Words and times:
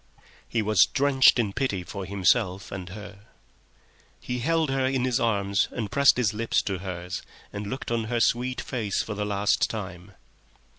He 0.49 0.63
was 0.63 0.87
drenched 0.91 1.37
in 1.37 1.53
pity 1.53 1.83
for 1.83 2.05
himself 2.05 2.71
and 2.71 2.89
her. 2.89 3.25
He 4.19 4.39
held 4.39 4.71
her 4.71 4.83
in 4.87 5.05
his 5.05 5.19
arms, 5.19 5.67
and 5.69 5.91
pressed 5.91 6.17
his 6.17 6.33
lips 6.33 6.63
to 6.63 6.79
hers 6.79 7.21
and 7.53 7.67
looked 7.67 7.91
on 7.91 8.05
her 8.05 8.19
sweet 8.19 8.61
face 8.61 9.03
for 9.03 9.13
the 9.13 9.25
last 9.25 9.69
time. 9.69 10.13